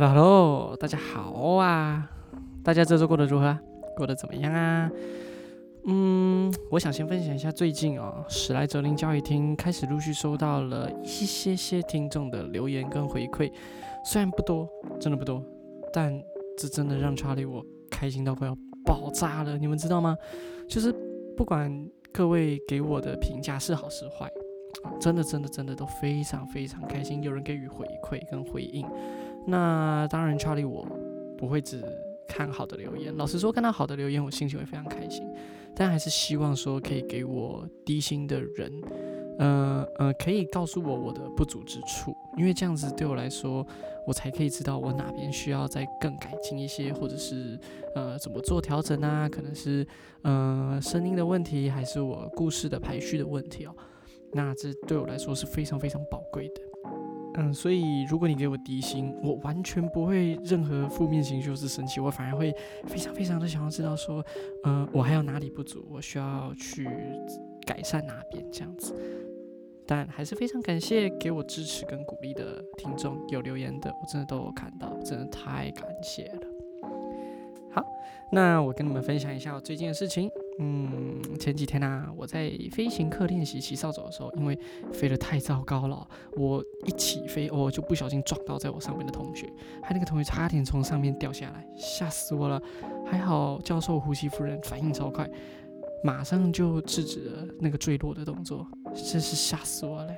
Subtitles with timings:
[0.00, 2.08] Hello Hello，大家好啊！
[2.62, 3.58] 大家这周过得如何？
[3.96, 4.88] 过得怎么样啊？
[5.86, 13.50] 嗯，我想先分享一下最近哦，史莱哲林教育厅开始陆续收到了一些些听众的留言跟回馈，
[14.04, 14.68] 虽然不多，
[15.00, 15.42] 真的不多，
[15.92, 16.16] 但
[16.56, 17.60] 这真的让查理我
[17.90, 19.58] 开心到快要爆炸了。
[19.58, 20.16] 你们知道吗？
[20.68, 20.94] 就是
[21.36, 21.68] 不管
[22.12, 24.30] 各位给我的评价是好是坏，
[25.00, 28.86] 真的真的真的都非常非常开心，有人给予回馈跟回应。
[29.50, 30.86] 那当然，查理我
[31.38, 31.82] 不会只
[32.28, 33.16] 看好的留言。
[33.16, 35.26] 老实说，看到好的留言，我心情会非常开心。
[35.74, 38.70] 但还是希望说，可以给我低薪的人，
[39.38, 43.66] 呃呃，可以告诉我我的不足之处，因为这样子对我来说，
[44.06, 47.58] 我才可以知道我哪边需要再更改进一些，或者是
[47.94, 49.26] 呃怎么做调整啊？
[49.28, 49.86] 可能是
[50.22, 53.74] 呃声音的问题，还是我故事的排序的问题哦。
[54.32, 56.67] 那这对我来说是非常非常宝贵的。
[57.34, 62.52] 嗯，所以如果你给我低薪，我完全不会任何负面情绪或是生气，我反而会
[62.86, 64.24] 非常非常的想要知道说，
[64.64, 66.88] 呃，我还有哪里不足，我需要去
[67.64, 68.94] 改善哪边这样子。
[69.86, 76.46] 但还是非常感谢给我支持跟鼓励的听众，有留言的，我真的都有看到，真的太感谢了。
[77.70, 77.84] 好，
[78.32, 80.30] 那我跟你们分享一下我最近的事情。
[80.60, 84.58] 嗯，前几天呢，我在飞行课练习骑扫帚的时候，因为
[84.92, 86.04] 飞得太糟糕了，
[86.36, 89.46] 我一起飞，我就不小心撞到在我上面的同学，
[89.84, 92.60] 还那个同学差点从上面掉下来，吓死我了。
[93.06, 95.30] 还好教授胡西夫人反应超快，
[96.02, 100.12] 马上就制止了那个坠落的动作，真是吓死我了。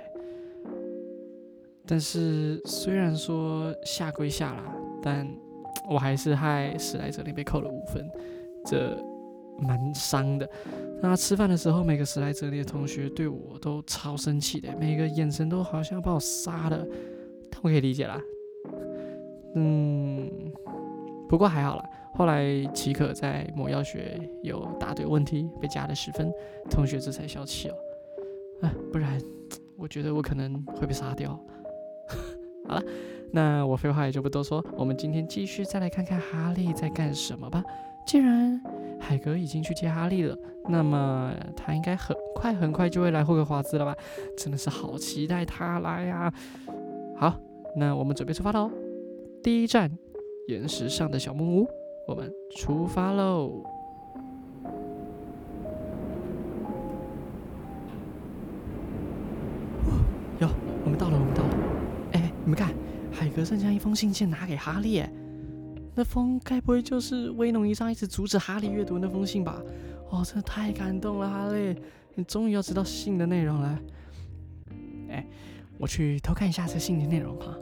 [1.86, 5.28] 但是虽然说下归下啦，但
[5.90, 8.10] 我还是害史莱哲林被扣了五分，
[8.64, 9.09] 这。
[9.60, 10.48] 蛮伤的。
[11.02, 16.84] 那吃饭的时候，每个史莱哲里的同学对我都超生气的，每个眼神都好像要把我杀了。
[17.62, 18.20] 我可以理解啦。
[19.54, 20.30] 嗯，
[21.28, 21.84] 不过还好啦。
[22.14, 26.30] 后来奇可在某药学有答对问题，被加了十分，
[26.70, 27.74] 同学这才消气哦。
[28.62, 29.18] 啊，不然
[29.76, 31.38] 我觉得我可能会被杀掉。
[32.68, 32.82] 好了，
[33.32, 37.62] 那我废话也就不多说，我们今天继续再来看看哈利在干什么吧。
[38.06, 38.60] 既然
[39.00, 40.38] 海格已经去接哈利了，
[40.68, 43.96] 那么他应该很快很快就会来霍格华兹了吧？
[44.36, 46.32] 真的是好期待他来呀！
[47.16, 47.34] 好，
[47.76, 48.70] 那我们准备出发喽。
[49.42, 49.90] 第一站，
[50.48, 51.68] 岩石上的小木屋，
[52.06, 53.64] 我们出发喽！
[60.40, 60.48] 哟，
[60.84, 61.50] 我们到了，我们到了！
[62.12, 62.72] 哎，你们看，
[63.10, 65.02] 海格正将一封信件拿给哈利。
[65.94, 69.60] 那封该不会就是威农一上一直阻止哈利阅读那封信吧？
[70.08, 71.76] 哦，真的太感动了，哈利，
[72.14, 73.78] 你终于要知道信的内容了。
[75.08, 75.26] 哎，
[75.78, 77.56] 我去偷看一下这信的内容哈。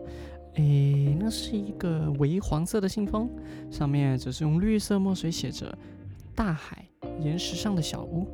[0.54, 3.30] 哎，那是一个微黄色的信封，
[3.70, 5.76] 上面只是用绿色墨水写着
[6.34, 6.84] “大海
[7.20, 8.26] 岩石上的小屋”，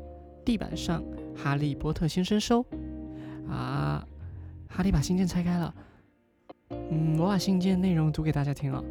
[0.45, 1.03] 地板上
[1.37, 2.65] “哈利波特先生收”。
[3.49, 4.07] 啊，
[4.69, 5.75] 哈利把信件拆开了。
[6.71, 8.83] 嗯，我把信件内容读给大家听了。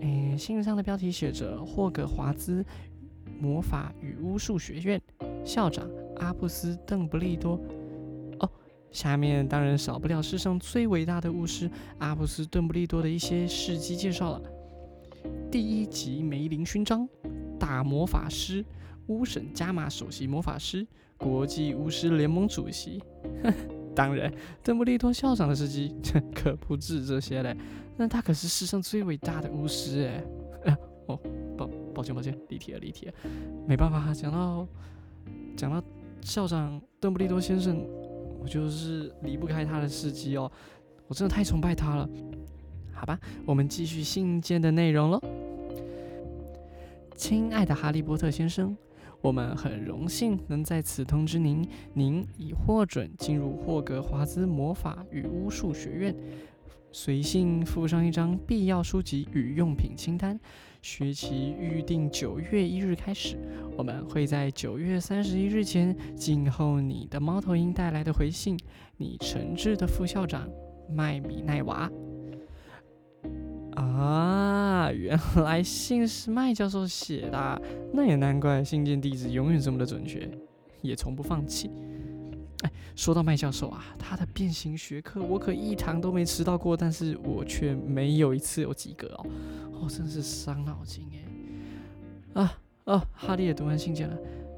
[0.00, 2.64] 诶，信上的标题写着“霍格华兹
[3.40, 5.00] 魔法与巫术学院
[5.44, 7.60] 校长阿布斯·邓布利多”。
[8.40, 8.50] 哦，
[8.90, 14.42] 下面当然少不了世上最伟大的巫师阿布斯·邓布利多的一些事迹介绍了。
[15.50, 17.08] 第一级梅林勋章，
[17.58, 18.64] 大魔法师，
[19.06, 20.86] 巫神加玛首席魔法师，
[21.16, 23.02] 国际巫师联盟主席。
[23.42, 23.54] 呵 呵
[23.96, 25.92] 当然，邓布利多校长的事迹
[26.34, 27.56] 可不止这些嘞。
[27.96, 30.06] 那他可是世上最伟大的巫师
[30.64, 30.76] 哎！
[31.08, 31.18] 哦，
[31.56, 33.12] 抱抱歉抱歉，离题了离题了，
[33.66, 34.68] 没办法，讲到
[35.56, 35.82] 讲到
[36.20, 37.82] 校长邓布利多先生，
[38.42, 40.50] 我就是离不开他的事迹哦。
[41.08, 42.08] 我真的太崇拜他了。
[42.92, 45.20] 好吧，我们继续信件的内容喽。
[47.14, 48.76] 亲爱的哈利波特先生。
[49.26, 56.14] 我们很荣幸能在此通知您，您已获准进入霍格华兹魔法与巫术学院。
[56.92, 60.38] 随信附上一张必要书籍与用品清单，
[60.80, 63.36] 学期预定九月一日开始。
[63.76, 68.56] 我们会在九月三十一日前静候你的猫头鹰带来的回信。
[68.96, 70.48] 你诚挚的副校长
[70.88, 71.90] 麦米奈娃。
[73.96, 77.62] 啊，原来信是麦教授写的，
[77.92, 80.28] 那也难怪信件地址永远这么的准确，
[80.82, 81.70] 也从不放弃。
[82.62, 89.26] 哎，说到麦教授啊，他的变形学课我可一堂都没迟到过，但是我却没有一次有及格哦，
[89.80, 92.42] 哦，真是伤脑筋哎。
[92.42, 94.16] 啊哦，哈利也读完信件了，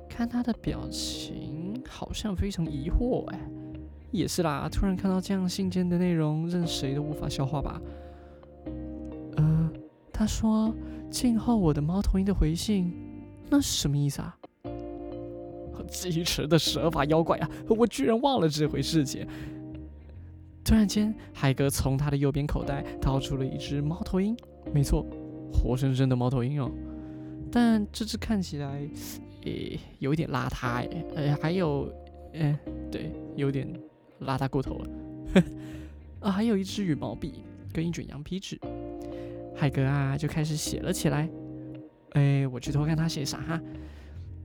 [0.09, 3.41] 看他的表情好像非常疑惑哎，
[4.11, 7.81] 也是啦，突然看到这样信件的内容，任谁都无法消化吧。
[10.19, 10.75] 他说
[11.13, 12.93] ：“静候我的猫头鹰的回信。”
[13.49, 14.37] 那是什么意思啊？
[15.89, 17.49] 机智的蛇发妖怪啊！
[17.69, 19.25] 我居然忘了这回事情。
[20.65, 24.37] 突然间，海哥从他的右边口袋掏出了一只猫头鹰，
[24.75, 25.07] 没错，
[25.53, 26.69] 活生生的猫头鹰哦。
[27.53, 28.87] 但这只看起来，
[29.45, 30.85] 诶，有一点邋遢
[31.15, 31.89] 诶，还有，
[32.33, 32.59] 嗯，
[32.91, 33.73] 对，有点
[34.23, 34.91] 邋遢过头了。
[36.21, 38.61] 啊，还有一支羽毛笔跟一卷羊皮纸。
[39.59, 41.29] 海格啊，就开始写了起来。
[42.13, 43.61] 哎，我去偷看他写啥哈？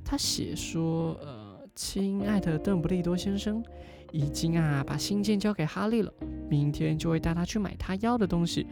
[0.04, 3.64] 他写说，呃，亲爱的邓布利多先生，
[4.12, 6.12] 已经啊把信件交给哈利了，
[6.50, 8.66] 明天就会带他去买他要的东西。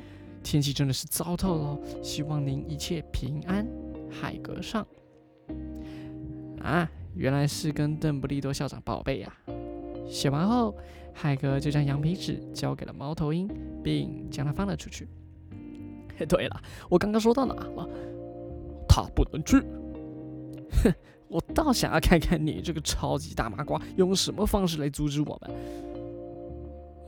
[0.44, 3.68] 天气真的是糟透了，希望您一切平安。
[4.10, 4.86] 海格上。
[6.60, 9.32] 啊，原来是跟邓布利多校长报备呀。
[10.08, 10.76] 写完后，
[11.14, 13.48] 海格就将羊皮纸交给了猫头鹰，
[13.84, 15.08] 并将它放了出去。
[16.30, 17.88] 对了，我刚刚说到哪了？
[18.88, 19.58] 他不能去。
[20.84, 20.94] 哼，
[21.28, 25.52] 我倒想要看看你这个超级大麻瓜用什么方式来阻止我们。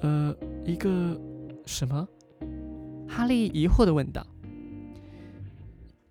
[0.01, 1.19] 呃，一个
[1.65, 2.07] 什么？
[3.07, 4.25] 哈利疑惑的问道。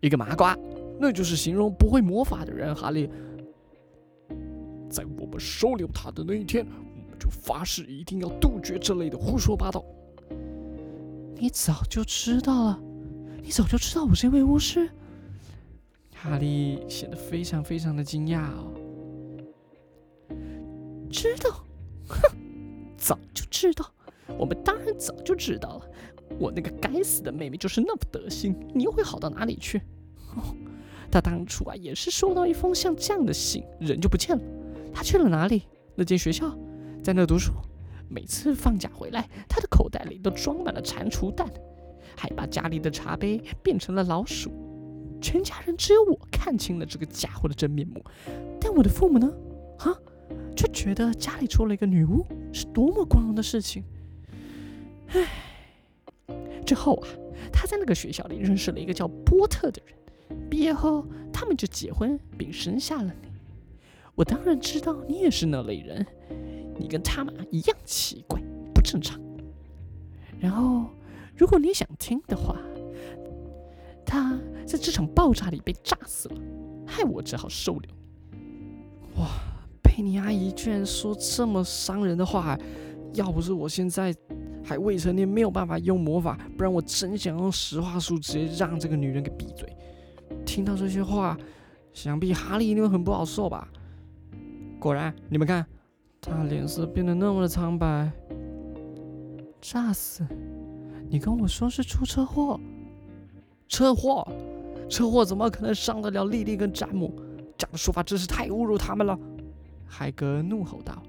[0.00, 0.56] 一个麻瓜，
[0.98, 2.75] 那就是形容不会魔法的人。
[2.75, 3.08] 哈利，
[4.90, 9.84] 在我们收留他的那一天，我们就发誓一定要杜绝这类的胡说八道。
[11.37, 12.81] 你早就知道了？
[13.42, 14.88] 你早就知道我是一位巫师？
[16.14, 18.72] 哈利显得非常非常的惊讶哦，
[21.10, 21.64] 知道？
[22.08, 22.20] 哼，
[22.96, 23.92] 早就知道，
[24.38, 25.90] 我们当然早就知道了。
[26.38, 29.78] 我那个该死的妹妹就是那么德行，你又会好到哪里去？
[30.36, 30.54] 哦，
[31.10, 34.42] 她当初啊也是收到一封像这样的信，人就不见了。
[34.94, 35.64] 她去了哪里？
[35.96, 36.56] 那间学校，
[37.02, 37.52] 在那读书。
[38.08, 41.50] 每次放假回来，她的口袋里都装满了蟾蜍蛋，
[42.16, 44.50] 还把家里的茶杯变成了老鼠。
[45.20, 48.04] 全家人只有我看清了这个家伙的真面目，
[48.60, 49.32] 但我的父母呢？
[49.78, 49.96] 啊，
[50.56, 53.84] 却觉得家里出了一个女巫是多么光荣的事情。
[55.08, 55.28] 唉，
[56.66, 57.08] 之后啊，
[57.52, 59.96] 他在那个学校里认识了一个叫波特的人，
[60.50, 63.28] 毕业后他们就结婚并生下了你。
[64.14, 66.04] 我当然知道你也是那类人，
[66.78, 68.40] 你跟他们一样奇怪
[68.74, 69.20] 不正常。
[70.40, 70.86] 然后，
[71.37, 72.56] 如果你想听的话。
[74.05, 76.37] 他在这场爆炸里被炸死了，
[76.87, 77.90] 害我只好收留。
[79.17, 79.26] 哇，
[79.82, 82.58] 佩妮阿姨居然说这么伤人的话！
[83.14, 84.14] 要不是我现在
[84.62, 89.75] 还未成年，没有办法用魔法，不然我真想用实话术直接让这个女人给闭嘴。
[90.44, 91.38] 听到这些话，
[91.94, 93.67] 想必哈利一定会很不好受吧？
[94.79, 95.64] 果然，你们看，
[96.20, 98.12] 他脸色变得那么的苍白。
[99.58, 100.23] 炸死？
[101.12, 102.58] 你跟我说是出车祸？
[103.68, 104.26] 车祸，
[104.88, 107.12] 车祸怎么可能伤得了莉莉跟詹姆？
[107.58, 109.18] 这样的说法真是太侮辱他们了！
[109.86, 111.02] 海格怒吼道。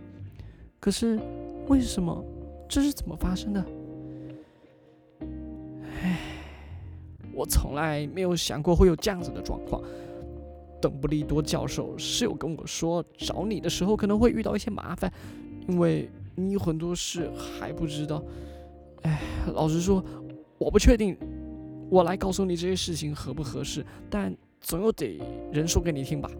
[0.77, 1.17] 可是，
[1.69, 2.21] 为什么？
[2.67, 3.65] 这是怎么发生的？
[6.01, 6.19] 唉，
[7.33, 9.81] 我从来没有想过会有这样子的状况。
[10.81, 15.09] 邓布利多教授是有跟我说，找你的时候可能会遇到一些麻烦，
[15.69, 18.21] 因为你有很多事还不知道。
[19.03, 19.21] 唉，
[19.53, 20.03] 老实说，
[20.57, 21.17] 我不确定。
[21.89, 26.31] 我来告诉你这些事情合不合适，但总有得人说给你听吧？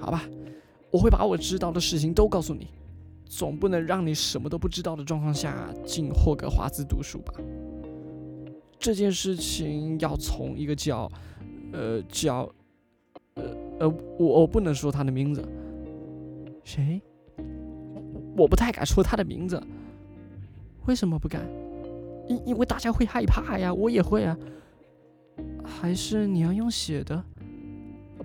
[0.00, 0.24] 好吧，
[0.90, 2.68] 我会把我知道的事情都告诉你，
[3.26, 7.34] 总不能让你什么都不知道的状况下进霍格华兹读书吧？
[8.78, 11.08] 这件事情要从一个叫……
[11.72, 12.50] 呃，叫……
[13.34, 13.44] 呃
[13.78, 15.46] 呃，我我不能说他的名字。
[16.64, 17.00] 谁？
[18.36, 19.62] 我不太敢说他的名字。
[20.90, 21.48] 为什么不敢？
[22.26, 24.36] 因因为大家会害怕呀，我也会啊。
[25.64, 27.24] 还是你要用写的？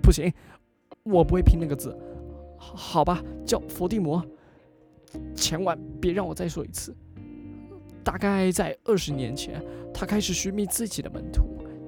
[0.02, 0.32] 不行，
[1.04, 1.96] 我不会拼那个字。
[2.58, 4.20] 好吧，叫伏地魔。
[5.36, 6.92] 千万别让我再说一次。
[8.02, 9.62] 大概在二十年前，
[9.94, 11.44] 他开始寻觅自己的门徒，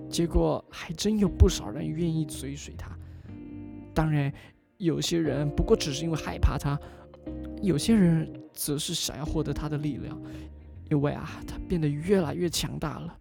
[0.09, 2.97] 结果还真有不少人愿意追随他。
[3.93, 4.33] 当然，
[4.77, 6.79] 有些人不过只是因为害怕他，
[7.61, 10.17] 有些人则是想要获得他的力量。
[10.91, 13.19] 因为啊，他变得越来越强大了，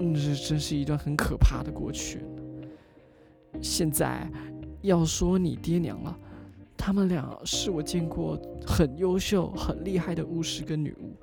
[0.00, 2.20] 嗯，这真是一段很可怕的过去。
[3.62, 4.30] 现在
[4.82, 6.18] 要说你爹娘了，
[6.76, 11.16] 他们俩是我见过很优秀、很厉害的巫师跟女巫。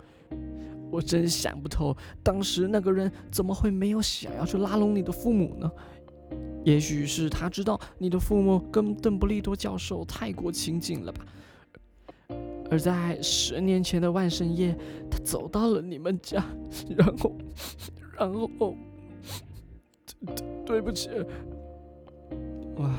[0.90, 5.72] 我真想不透，当时那个人怎么会没有想要去拉拢你的父母呢？
[6.64, 11.26] 也许是他知道你的父母跟邓布利多教授太过亲近了吧。
[12.74, 14.76] 而在十年前的万圣夜，
[15.08, 16.44] 他走到了你们家，
[16.98, 17.36] 然后，
[18.18, 18.76] 然后，
[20.26, 21.08] 对对不起。
[22.78, 22.96] 哇，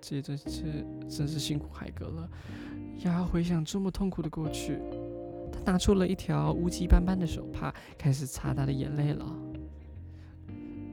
[0.00, 0.62] 这这这
[1.06, 2.26] 真是辛苦海哥了。
[3.04, 4.78] 要回想这么痛苦的过去，
[5.52, 9.26] 他拿出了一条污迹斑斑的手帕，开始擦他的眼泪了。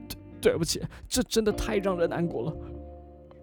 [0.06, 2.56] 对对不起，这真的太让人难过了。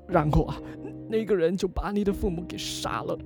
[0.08, 0.62] 然后啊，
[1.10, 3.18] 那个人就把你的父母给杀了。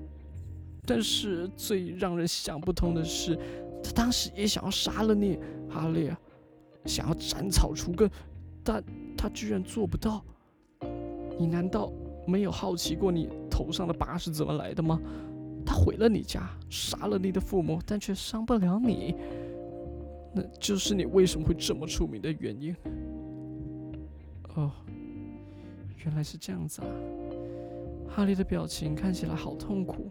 [0.88, 3.38] 但是最让人想不通的是，
[3.84, 5.38] 他当时也想要杀了你，
[5.70, 6.10] 哈利，
[6.86, 8.10] 想要斩草除根，
[8.64, 8.82] 但
[9.18, 10.24] 他居然做不到。
[11.38, 11.92] 你难道
[12.26, 14.98] 没有好奇过你头上的疤是怎么来的吗？
[15.66, 19.14] 他毁了你家，杀了你的父母，但却伤不了你，
[20.34, 22.74] 那就是你为什么会这么出名的原因。
[24.56, 24.72] 哦，
[26.06, 26.88] 原来是这样子啊！
[28.08, 30.10] 哈利的表情看起来好痛苦。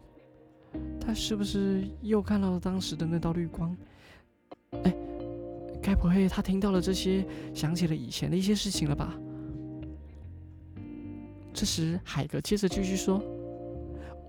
[1.00, 3.76] 他是不是又看到了当时的那道绿光？
[4.82, 4.94] 哎，
[5.82, 9.14] 该不会他听到了这些，想起了以前的一些事情了吧？
[11.54, 13.22] 这时，海格接着继续说：“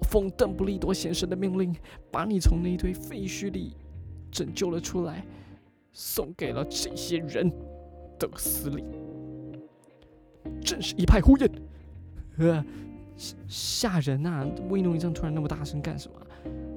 [0.09, 1.75] 奉邓布利多先生的命令，
[2.11, 3.75] 把你从那堆废墟里
[4.31, 5.25] 拯救了出来，
[5.91, 7.51] 送给了这些人
[8.17, 8.85] 的司令，
[10.61, 11.51] 真是一派胡言！
[12.37, 12.63] 呃，
[13.49, 14.47] 吓人呐！
[14.69, 16.15] 威诺医生突然那么大声干什么？”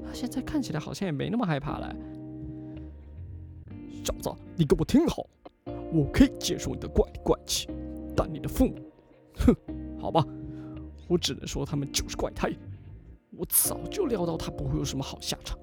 [0.04, 1.94] 他现在看起来好像也没那么害怕了。
[4.04, 5.26] 小子，你给我听好，
[5.92, 7.68] 我可以接受你的怪里怪气，
[8.16, 8.74] 但你的父母，
[9.36, 9.54] 哼，
[10.00, 10.24] 好吧，
[11.06, 12.50] 我只能说他们就是怪胎。
[13.36, 15.58] 我早就料到他不会有什么好下场。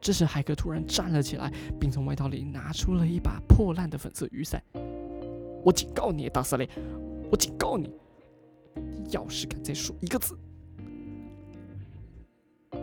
[0.00, 4.62] 这时，海格突然站了起来，并从外套里拿出了一把破烂的粉色雨伞。
[5.64, 6.68] 我警告你，大司令，
[7.30, 7.92] 我警告你，
[9.10, 10.38] 要是敢再说一个字。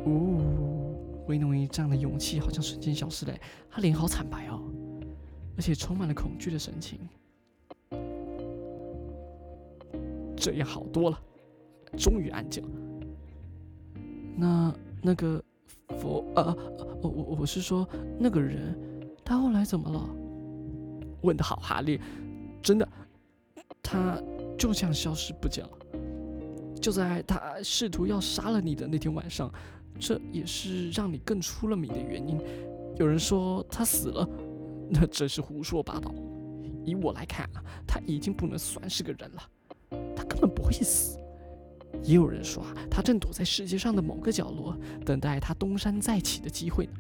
[0.06, 0.96] 哦，
[1.28, 3.34] 威诺伊这样的勇气好像瞬间消失了，
[3.70, 4.62] 他脸好惨白哦，
[5.58, 7.00] 而且充满了恐惧的神情。
[10.38, 11.20] 这样好多了，
[11.98, 12.70] 终于安静了。
[14.38, 15.44] 那那个
[15.98, 16.56] 佛啊，
[17.02, 17.88] 我我我是说
[18.20, 18.78] 那个人，
[19.24, 20.08] 他后来怎么了？
[21.22, 22.00] 问的好，哈利，
[22.62, 22.88] 真的，
[23.82, 24.22] 他
[24.56, 25.72] 就这样消失不见了。
[26.80, 29.52] 就在他试图要杀了你的那天晚上。
[30.00, 32.40] 这也是让你更出了名的原因。
[32.98, 34.28] 有人说他死了，
[34.90, 36.14] 那真是胡说八道。
[36.84, 39.44] 以我来看啊，他已经不能算是个人了，
[40.16, 41.18] 他根本不会死。
[42.04, 46.94] 也有人说啊，他正躲在世界上的某个角落，等待他东山再起的机会呢。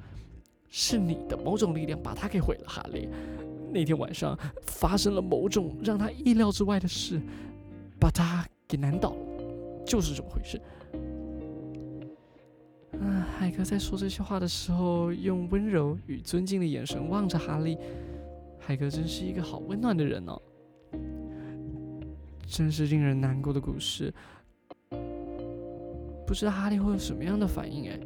[0.69, 3.07] 是你的某种力量把他给毁了，哈利。
[3.71, 7.21] 那天晚上发生了某种让他意料之外的事，
[7.99, 9.17] 把他给难倒了，
[9.85, 10.59] 就是这么回事。
[13.37, 17.77] 海格在说这些话的时候，用温柔与尊敬的眼神望着哈利。
[18.59, 20.41] 海格真是一个好温暖的人哦，
[22.47, 24.11] 真是令人难过的故事。
[26.25, 27.89] 不知道哈利会有什么样的反应？
[27.89, 27.99] 哎，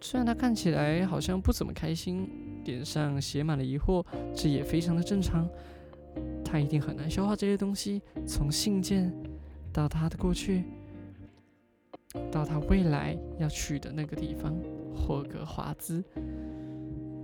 [0.00, 2.28] 虽然他看起来好像不怎么开心，
[2.64, 5.48] 脸上写满了疑惑，这也非常的正常。
[6.44, 9.14] 他一定很难消化这些东西，从信件
[9.72, 10.64] 到他的过去。
[12.30, 14.54] 到他未来要去的那个地方，
[14.94, 16.02] 霍格华兹。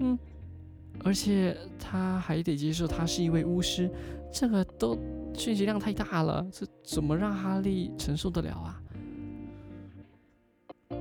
[0.00, 0.19] 嗯，
[1.03, 3.91] 而且他还得接受他是一位巫师，
[4.33, 4.99] 这个都
[5.35, 8.83] 信息量太大了，这怎么让哈利承受得了啊？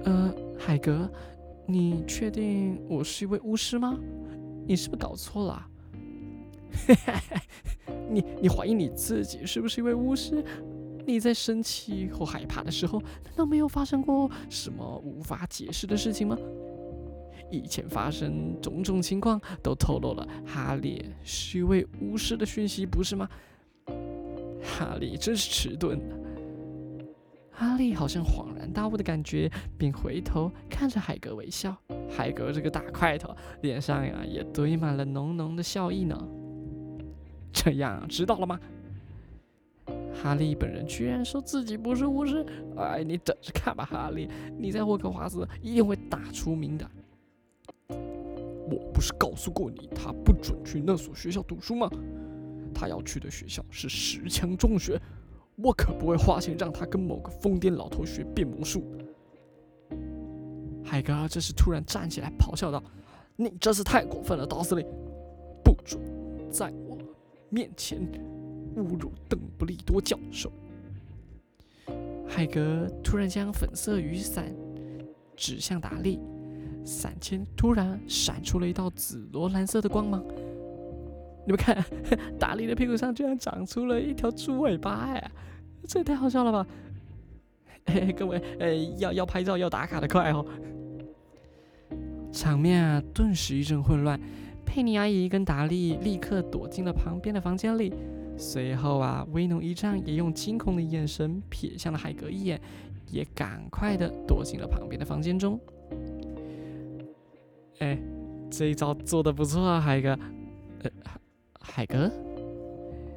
[0.06, 1.10] 呃，海格，
[1.68, 3.98] 你确定我是一位巫师吗？
[4.66, 5.68] 你是不是搞错了？
[8.10, 10.44] 你你怀疑你自己是不是一位巫师？
[11.06, 16.38] 你在生气或害怕的时候，难道没有发生过什么无法解释的事情吗？
[17.52, 23.30] 以前发生种种情况都透露了哈利是一位巫师的讯息，不是吗？
[24.64, 26.00] 哈利真是迟钝。
[27.52, 31.78] 哈利好像恍然大悟的感觉，并回头看着海格微笑。
[32.10, 36.18] 海格这个大块头，脸上呀也堆满了浓浓的笑意呢。
[37.52, 38.60] 这样知道了吗？
[40.24, 42.46] 哈利本人居然说自己不是巫师，
[42.78, 46.90] 哎，你等着看吧，哈利，你在霍格华兹一定会打出名的。
[47.90, 51.90] 我不是告诉过你，他不准去那所学校读书吗？
[52.74, 54.98] 他要去的学校是石墙中学，
[55.58, 58.82] 我可不会花钱让他跟某个疯癫老头学变魔术。
[60.86, 62.82] 海格这时突然站起来咆哮道
[63.36, 64.86] ：“你这是太过分了，道斯利，
[65.66, 66.02] 不准
[66.50, 66.98] 在我
[67.50, 68.00] 面前！”
[68.76, 70.52] 侮辱邓布利多教授！
[72.28, 74.52] 海格突然将粉色雨伞
[75.36, 76.20] 指向达利，
[76.84, 80.24] 伞尖突然闪出了一道紫罗兰色的光芒。
[81.46, 81.84] 你们看，
[82.40, 85.32] 达利的屁股上居然长出了一条猪尾巴哎，
[85.86, 86.66] 这也太好笑了吧！
[87.86, 90.46] 嘿，各位，呃，要要拍照要打卡的快哦。
[92.32, 94.20] 场面啊，顿时一阵混乱。
[94.66, 97.94] 佩妮阿姨跟达利立刻躲进了旁边的房间里。
[98.38, 102.60] 随后啊，威农一丈也用惊恐的眼神瞥向了海格一眼，
[103.12, 105.60] 也赶快的躲进了旁边的房间中。
[107.80, 107.98] 哎，
[108.50, 110.18] 这一招做的不错啊，海哥。
[110.84, 110.92] 呃，
[111.60, 112.12] 海格。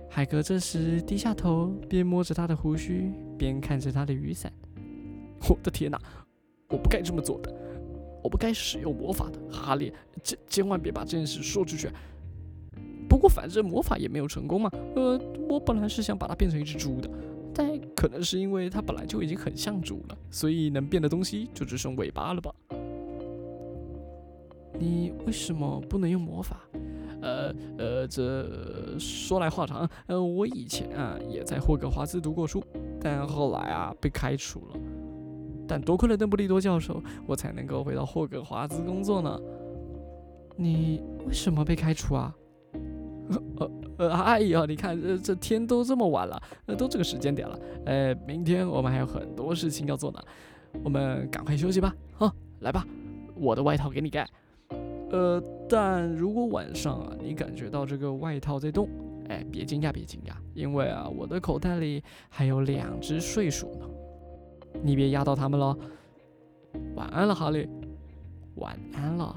[0.09, 4.53] 海格这时低下头，边摸着他的胡须，边看着他的雨伞。
[5.49, 6.01] 我的天哪，
[6.69, 7.55] 我不该这么做的，
[8.23, 9.93] 我不该使用魔法的，哈利，
[10.23, 11.91] 千千万别把这件事说出去。
[13.09, 14.71] 不过反正魔法也没有成功嘛。
[14.95, 17.09] 呃，我本来是想把它变成一只猪的，
[17.55, 22.53] 但可能是因为它本来就已经很像猪了，所以能变的东西就只剩尾巴了吧。
[24.79, 26.61] 你为什么不能用魔法？
[27.23, 29.89] 呃呃，这说来话长。
[30.07, 32.63] 呃，我以前啊也在霍格华兹读过书，
[33.01, 34.79] 但后来啊被开除了。
[35.67, 39.41] 但多亏了邓布利多教授，我才能够回到霍格华兹工作呢。
[40.57, 42.37] 你为什么被开除啊？
[43.59, 50.21] 呃呃，哎呀，你看这这天都这么晚了，呃，都这个时间点了，呃，明天我们还有很多事情要做呢，
[50.85, 51.95] 我们赶快休息吧。
[52.15, 52.31] 好，
[52.61, 52.87] 来吧，
[53.35, 54.29] 我的外套给你盖。
[55.11, 58.89] 呃，但如果晚上啊，你感觉到这个外套在动，
[59.29, 63.89] 哎，别惊讶，别惊讶，因为啊，我的口袋里还有两只睡鼠呢，
[64.83, 65.77] 你别压到它们了。
[66.95, 67.67] 晚安了，哈利。
[68.57, 69.37] 晚安了。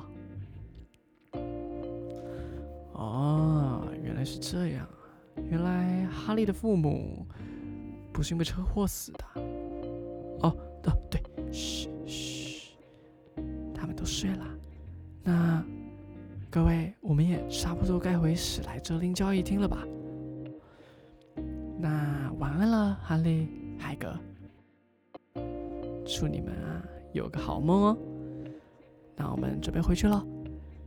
[2.93, 3.38] 哦，
[4.19, 4.91] 原来是这样啊！
[5.49, 7.25] 原来哈利的父母
[8.11, 9.23] 不是因为车祸死的。
[10.41, 12.73] 哦，对对，嘘嘘，
[13.73, 14.45] 他们都睡了。
[15.23, 15.63] 那
[16.49, 19.87] 各位，我们也差不多该回史莱哲林交易厅了吧？
[21.77, 23.47] 那晚安了，哈利、
[23.79, 24.13] 海格。
[26.05, 27.97] 祝你们啊有个好梦哦。
[29.15, 30.27] 那我们准备回去喽，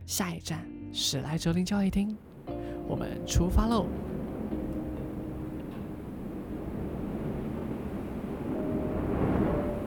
[0.05, 2.15] 下一站史莱哲林交易厅，
[2.93, 3.87] 我们出发喽！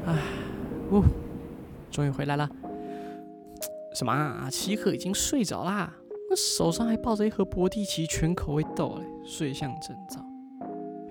[0.07, 0.19] 唉，
[0.90, 1.05] 呜，
[1.88, 2.51] 终于回来了。
[3.95, 4.49] 什么啊？
[4.51, 5.95] 奇可已经睡着啦，
[6.29, 10.21] 那手上还抱着一盒博蒂奇全口味豆嘞，睡相真早。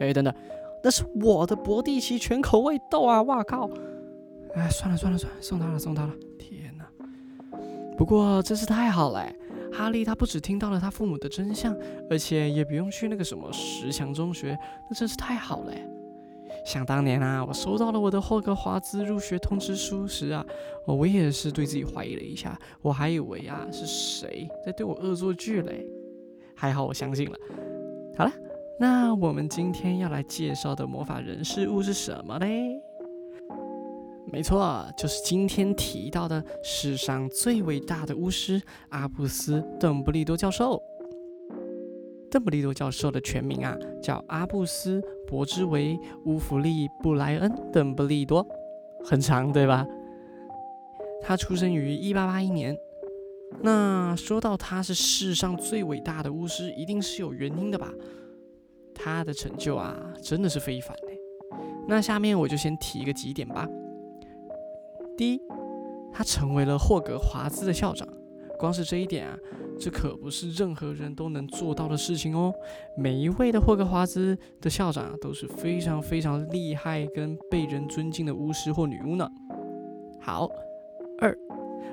[0.02, 0.34] 哎，等等，
[0.84, 3.22] 那是我的博蒂奇全口味豆啊！
[3.22, 3.70] 哇靠！
[4.54, 6.14] 哎，算了算了算了，送他了送他了。
[6.38, 6.86] 天哪！
[7.96, 9.26] 不过真是太好了，
[9.76, 11.76] 哈利他不只听到了他父母的真相，
[12.10, 14.58] 而且也不用去那个什么十强中学，
[14.90, 15.74] 那真是太好了。
[16.66, 20.46] 想当年啊，我收到了我的霍格华兹入学通知书时啊，
[20.88, 25.86] 我也是对自己怀疑了一下，我还以为啊是谁在对我恶作剧嘞，
[26.56, 27.38] 还好我相信了。
[28.18, 28.32] 好了，
[28.80, 32.82] 那我们今天要来介绍的魔法人事物是什么嘞？
[34.32, 40.82] 没错，就是今天提到的世上最伟大的巫师阿布斯·邓布利多教授。
[42.30, 45.94] 邓布利多教授的全名啊，叫阿布斯·伯之维·
[46.26, 48.46] 乌弗利·布莱恩·邓布利多，
[49.06, 49.88] 很长对吧？
[51.22, 52.78] 他出生于1881年。
[53.62, 57.90] 那说到他是世上最伟大的巫师，一定是有原因的吧？
[58.94, 61.18] 他的成就啊，真的是非凡嘞。
[61.88, 63.66] 那下面我就先提一个几点吧。
[65.18, 65.42] 第一，
[66.12, 68.08] 他成为了霍格华兹的校长。
[68.58, 69.38] 光是这一点啊，
[69.78, 72.54] 这可不是任何人都能做到的事情哦。
[72.98, 79.30] 每一位的霍格华兹的校长都是非常非常厉害跟被人尊敬的巫师或女巫呢。
[80.22, 80.50] 好，
[81.20, 81.38] 二，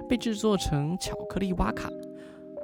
[0.09, 1.91] 被制作成巧克力哇卡。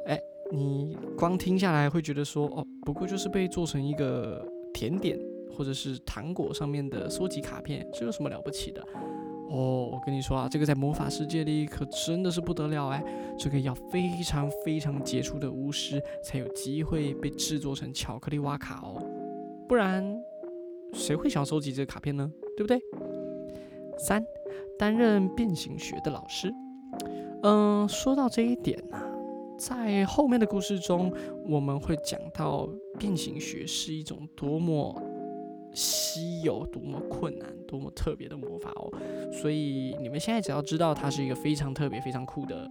[0.07, 0.17] 哎，
[0.53, 5.19] 你光听下来会觉得说，哦，不过就是被做成一个甜点
[5.57, 8.81] 或者是糖果上面的收集卡片，这有什么了不起的？
[9.51, 13.03] 哦，我跟你说啊，这个在魔法世界里可真的是不得了哎，
[13.39, 19.03] 这个要非常非常杰出的巫师才有机会被制作成巧克力哇卡哦，
[19.67, 20.05] 不然
[20.93, 22.31] 谁会想收集这个卡片呢？
[22.57, 22.79] 对不对？
[23.99, 24.23] 三，
[24.79, 26.53] 担任变形学的老师。
[27.43, 29.01] 嗯，说到这一点呢，
[29.59, 31.13] 在后面的故事中
[31.47, 34.95] 我们会讲到变形学是一种多么。
[35.73, 38.93] 稀有多么困难，多么特别的魔法哦！
[39.33, 42.69] 所以你们现在只要知道它是一个非常特别、非常酷的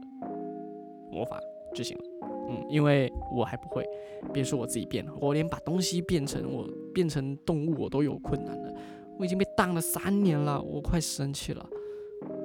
[1.12, 1.39] 魔法
[1.73, 2.03] 就行了。
[2.49, 3.86] 嗯，因为我还不会，
[4.33, 8.73] 别说我自己变了，我连把东西变成我变成动物我都有困难了。
[9.17, 11.69] 我已经被当了三年了，我快生气了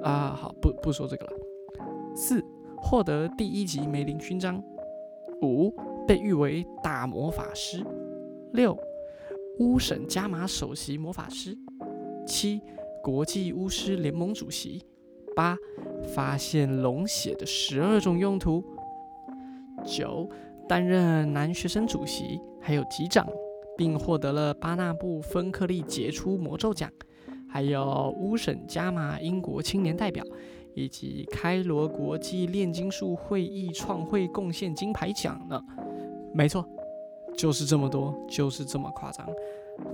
[0.01, 0.35] 啊！
[0.35, 1.31] 好，不不说这个了。
[2.15, 2.43] 四，
[2.77, 4.61] 获得第一级梅林勋章。
[5.41, 5.73] 五，
[6.07, 7.83] 被誉为大魔法师；
[8.53, 8.77] 六，
[9.59, 11.53] 巫神加马首席魔法师；
[12.25, 12.59] 七，
[13.03, 14.79] 国际巫师联盟主席；
[15.35, 15.55] 八，
[16.15, 18.63] 发现龙血的十二种用途；
[19.85, 20.27] 九，
[20.67, 23.27] 担任男学生主席，还有级长，
[23.77, 26.91] 并获得了巴纳布芬克利杰出魔咒奖。
[27.47, 30.25] 还有乌省加马英国青年代表，
[30.73, 35.61] 以及开罗国际炼金术会议创会贡献金牌奖呢。
[36.33, 36.67] 没错，
[37.37, 39.27] 就是这么多，就是这么夸张。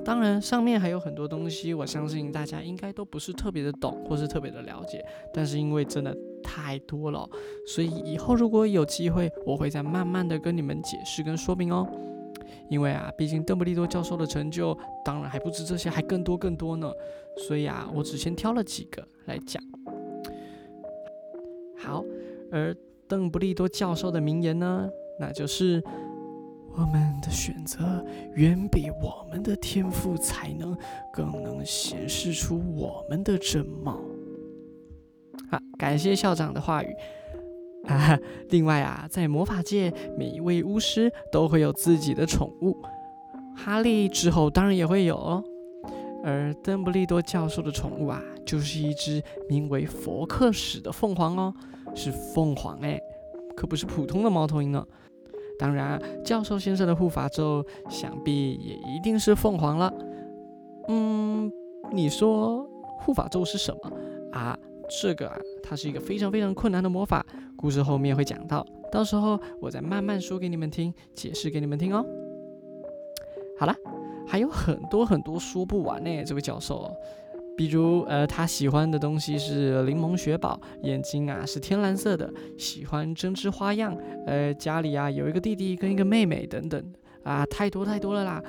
[0.04, 5.04] 当然，上面还有很多东西，我相信大家应该都不是特别的懂，或是特别的了解。
[5.34, 7.28] 但是因为真的太多了，
[7.65, 11.88] 所以以后如果有机会，我会再慢慢的跟你们解释跟说明哦。
[12.69, 16.91] 因为啊，毕竟邓布利多教授的成就当然还不止这些，还更多更多呢。
[17.47, 19.63] 所以啊，我只先挑了几个来讲。
[21.78, 22.04] 好，
[22.52, 22.75] 而
[23.08, 25.82] 邓布利多教授的名言呢，那就是
[26.80, 28.02] 我们的选择
[28.36, 30.78] 远比我们的天赋才能
[31.12, 34.00] 更能显示出我们的真貌。
[35.52, 36.96] 好，感谢校长的话语。
[37.86, 38.18] 啊，
[38.50, 42.78] 另外啊，在魔法界，每一位巫师都会有自己的宠物，
[43.58, 45.44] 哈利之后当然也会有哦。
[46.24, 51.54] 而邓布利多教授的宠物啊，就是一只名为佛克史的凤凰哦，
[51.94, 52.98] 是凤凰哎，
[53.58, 54.86] 可不是普通的猫头鹰呢。
[55.60, 59.93] 当然，教授先生的护法咒想必也一定是凤凰了。
[60.88, 61.52] 嗯，
[61.91, 62.65] 你说
[63.00, 63.91] 护法咒是什么
[64.32, 64.58] 啊？
[65.02, 67.24] 这个啊，它是一个非常非常困难的魔法，
[67.58, 72.04] 故事后面会讲到，到时候我再慢慢说给你们听，解释给你们听哦。
[73.60, 73.76] 好了，
[74.26, 76.89] 还有很多很多说不完呢，这位教授，
[77.60, 83.93] 比如呃，他喜欢的东西是柠檬雪宝，眼睛啊是天蓝色的，喜欢针织花样，
[84.26, 86.82] 呃，家里啊有一个弟弟跟一个妹妹等等，
[87.22, 88.41] 啊，太多太多了啦，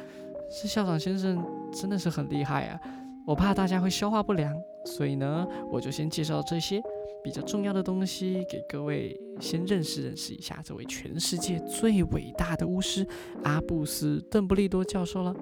[0.62, 2.78] 这校长先生真的是很厉害啊。
[3.26, 6.80] 我怕大家会消化不良，所以呢，我就先介绍这些
[7.24, 13.04] 比较重要的东西给各位先认识认识一下这位全世界最伟大的巫师
[13.42, 15.34] 阿布斯·邓布利多教授了。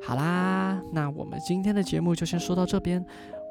[0.00, 3.04] 好啦，那我们今天的节目就先说到这边。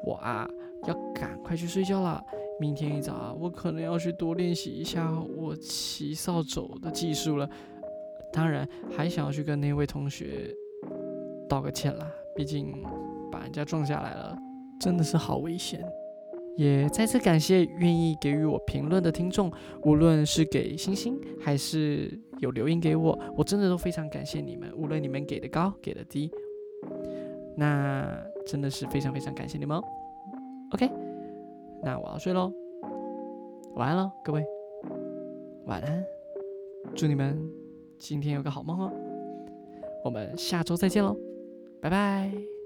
[0.04, 0.48] 我啊，
[0.86, 2.22] 要赶快去睡觉了。
[2.60, 7.48] 明天一早，我可能要去多练习一下我骑扫帚的技术了。
[8.32, 10.52] 当然，还想要去跟那位同学
[11.48, 12.10] 道个歉啦。
[12.34, 12.72] 毕竟
[13.30, 14.36] 把人家撞下来了，
[14.80, 15.80] 真的是好危险。
[16.58, 19.48] 也再次感谢愿意给予我评论的听众，
[19.84, 24.68] 无论是给星星还是有留言给我，我真的都非常感谢你们。
[24.76, 26.28] 无论你们给的高给的低，
[27.56, 29.84] 那真的是非常非常感谢你们哦。
[30.72, 30.90] OK，
[31.80, 32.52] 那我要睡喽，
[33.76, 34.44] 晚安喽，各位，
[35.66, 36.04] 晚安，
[36.96, 37.40] 祝你们
[38.00, 38.92] 今天有个好梦哦。
[40.04, 41.16] 我们下周再见喽。
[41.80, 42.57] 拜拜。